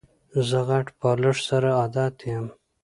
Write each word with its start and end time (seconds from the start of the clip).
زه 0.47 0.57
غټ 0.67 0.87
بالښت 0.99 1.43
سره 1.49 1.69
عادت 1.79 2.15
یم. 2.31 2.45